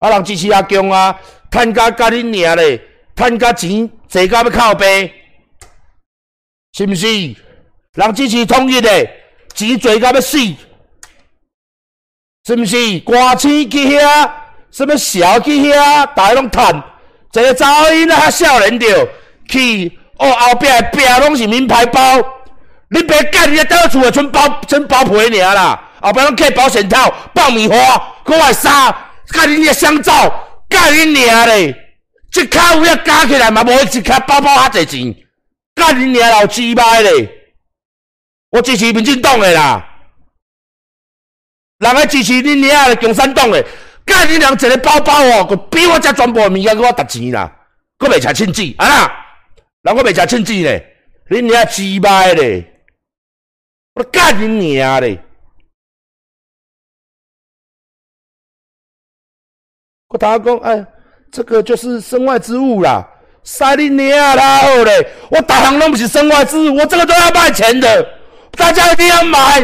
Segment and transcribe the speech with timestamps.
[0.00, 1.14] 啊，人支持阿强啊，
[1.50, 2.80] 趁甲甲恁娘咧，
[3.14, 5.12] 趁甲钱坐到要靠背，
[6.72, 7.06] 是毋是？
[7.94, 9.06] 人支持统一的，
[9.54, 10.38] 钱坐到要死，
[12.46, 13.00] 是毋是？
[13.00, 14.30] 官青去遐，
[14.70, 16.82] 什么小去遐，大家拢趁，
[17.34, 19.08] 一个查某囡仔较少年着
[19.48, 22.00] 去，哦后壁的壁拢是名牌包，
[22.88, 25.88] 你别干，你倒厝诶剩包剩包皮尔啦。
[26.00, 27.76] 后壁拢摕保险套、爆米花、
[28.24, 28.94] 搁外衫，
[29.32, 30.28] 甲恁遐香皂，
[30.68, 31.74] 甲恁娘咧，
[32.34, 35.14] 一卡有遐加起来嘛，无一卡包包遐侪钱，
[35.74, 37.36] 甲恁娘老鸡巴咧！
[38.50, 39.86] 我支持民进党诶啦，
[41.78, 43.64] 人爱支持恁娘诶共产党诶，
[44.04, 47.56] 甲恁娘一个包包哦，佮比我遮全部物件，佮我值钱啦，
[47.98, 49.10] 佮袂食亲子啊，
[49.82, 50.96] 人我袂食亲子咧，
[51.28, 52.82] 恁娘鸡巴咧，
[53.94, 55.22] 我甲恁娘咧！
[60.10, 60.84] 我大家讲，哎，
[61.30, 63.08] 这个就是身外之物啦，
[63.44, 64.58] 塞你娘啦！
[64.58, 68.04] 好嘞，我大行拢不是身外之物，我这个都要卖钱的，
[68.50, 69.60] 大家一定要买，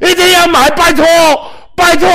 [0.00, 1.04] 一定要买，拜托，
[1.76, 2.08] 拜托，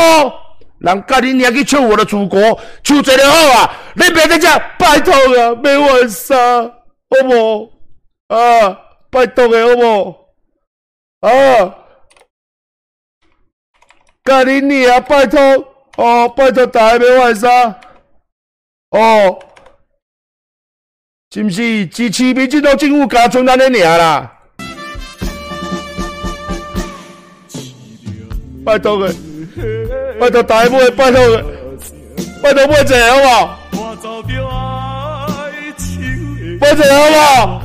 [0.79, 3.71] 人家你娘去救我的祖国，抢这个好啊！
[3.93, 4.47] 你别在这，
[4.79, 6.69] 拜托啊，没玩杀，好
[7.29, 7.71] 不？
[8.35, 8.79] 啊，
[9.11, 10.15] 拜托的好不？
[11.27, 11.75] 啊，
[14.25, 15.72] 家你娘，拜托。
[15.97, 17.75] 哦，拜托大家要换衫。
[18.89, 19.39] 哦，
[21.31, 24.31] 是毋是支持民进党政府加存咱的尔啦？
[28.65, 29.13] 拜托个，
[30.19, 31.45] 拜托大家买，拜托个，
[32.41, 33.59] 拜托买一个好不好？
[36.61, 37.61] 买一个好不好？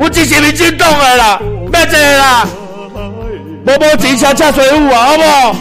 [0.00, 2.48] 我支持民进党的啦，买一个啦，
[3.66, 5.54] 无无钱车车水务啊，好不好？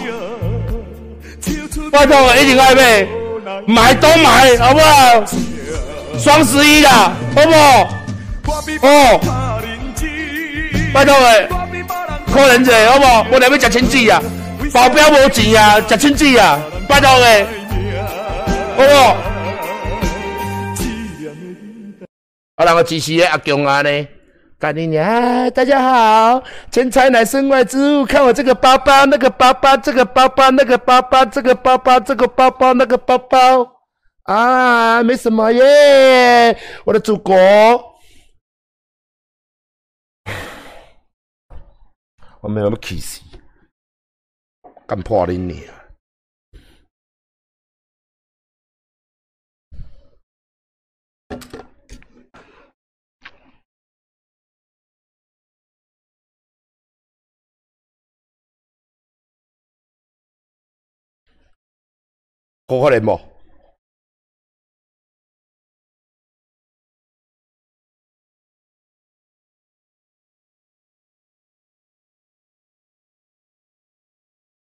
[1.92, 3.08] 拜托，一定爱买，
[3.66, 5.24] 买都买，好不好？
[6.20, 7.90] 双十一啦，好不好？
[8.82, 9.20] 哦，
[10.94, 11.48] 拜托诶，
[12.32, 13.26] 可能者，好不好？
[13.32, 14.22] 我来要食亲子啊，
[14.74, 17.46] 保镖无钱啊，食亲子啊，拜托诶，
[18.78, 19.18] 好不好？
[22.56, 24.08] 啊，人个支持阿强啊呢？
[24.60, 25.50] 干你娘！
[25.52, 28.06] 大家好，钱财乃身外之物。
[28.06, 33.40] 看我这个包包，那个包包，这个包包，那个包包，这个包包，这个包包，那个包包。
[34.24, 37.34] 啊，没什么耶，我的祖国。
[42.42, 43.22] 我没有那么气死，
[44.86, 45.74] 干破你娘！
[62.70, 63.20] 可可能无？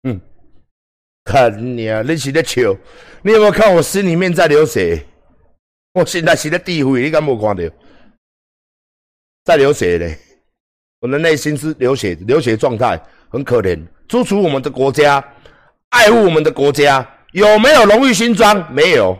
[0.05, 0.19] 嗯，
[1.23, 2.75] 看你啊，你是在笑？
[3.23, 5.07] 你有没有看我心里面在流血？
[5.93, 7.63] 我现在是在地狱，你敢无看到？
[9.45, 10.19] 在流血嘞！
[11.01, 12.99] 我的内心是流血，流血状态，
[13.29, 13.87] 很可怜。
[14.09, 15.23] 支持我们的国家，
[15.91, 17.07] 爱护我们的国家。
[17.33, 18.73] 有没有荣誉勋章？
[18.73, 19.19] 没有。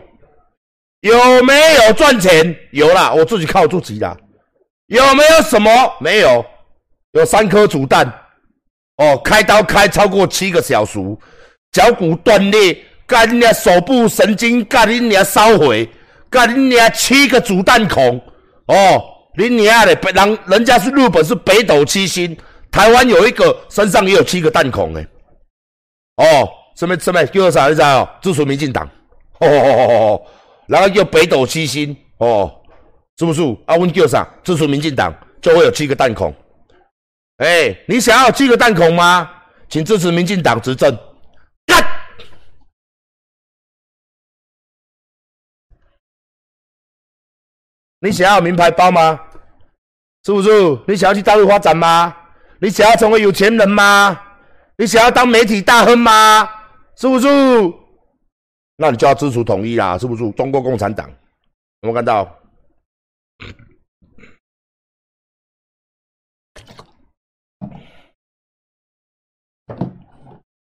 [1.01, 2.55] 有没有赚钱？
[2.71, 4.15] 有啦，我自己靠自己啦。
[4.87, 5.69] 有没有什么？
[5.99, 6.45] 没有。
[7.13, 8.07] 有三颗子弹。
[8.97, 10.99] 哦，开刀开超过七个小时，
[11.71, 15.89] 脚骨断裂，干你手部神经，干你娘烧毁，
[16.29, 18.17] 干你娘七个子弹孔。
[18.67, 19.03] 哦，
[19.35, 22.37] 你娘的，人人家是日本是北斗七星，
[22.71, 25.07] 台湾有一个身上也有七个弹孔诶。
[26.17, 26.47] 哦。
[26.75, 27.69] 什么什么叫啥？
[27.69, 28.09] 你知哦？
[28.21, 28.85] 支持民进党，
[29.39, 30.25] 哦哦哦哦哦，
[30.67, 32.51] 然后叫北斗七星，哦，
[33.17, 33.41] 是不是？
[33.67, 34.27] 阿温叫啥？
[34.43, 36.33] 支持民进党就会有七个弹孔。
[37.37, 39.29] 哎，你想要七个弹孔吗？
[39.69, 40.95] 请支持民进党执政。
[41.65, 41.83] 干！
[47.99, 49.19] 你想要名牌包吗？
[50.25, 50.49] 是不是？
[50.87, 52.15] 你想要去大陆发展吗？
[52.59, 54.19] 你想要成为有钱人吗？
[54.77, 56.49] 你想要当媒体大亨吗？
[56.95, 57.27] 是不是？
[58.77, 60.29] 那你就要支持统一啦，是不是？
[60.31, 61.07] 中国共产党，
[61.81, 62.23] 有没有看到？